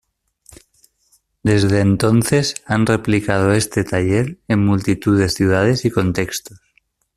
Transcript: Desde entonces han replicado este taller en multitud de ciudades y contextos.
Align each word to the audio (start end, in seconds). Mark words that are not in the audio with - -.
Desde 1.43 1.79
entonces 1.79 2.55
han 2.65 2.87
replicado 2.87 3.51
este 3.53 3.83
taller 3.83 4.39
en 4.47 4.65
multitud 4.65 5.19
de 5.19 5.29
ciudades 5.29 5.85
y 5.85 5.91
contextos. 5.91 6.59